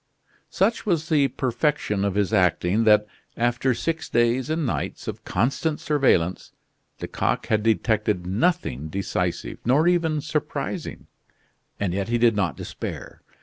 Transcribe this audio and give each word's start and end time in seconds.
Such 0.49 0.83
was 0.83 1.09
the 1.09 1.27
perfection 1.27 2.03
of 2.03 2.15
his 2.15 2.33
acting 2.33 2.85
that, 2.85 3.05
after 3.37 3.75
six 3.75 4.09
days 4.09 4.49
and 4.49 4.65
nights 4.65 5.07
of 5.07 5.23
constant 5.23 5.79
surveillance, 5.79 6.53
Lecoq 6.99 7.45
had 7.45 7.61
detected 7.61 8.25
nothing 8.25 8.87
decisive, 8.87 9.59
nor 9.63 9.87
even 9.87 10.19
surprising. 10.19 11.05
And 11.79 11.93
yet 11.93 12.07
he 12.09 12.17
did 12.17 12.35
not 12.35 12.57
despair. 12.57 13.21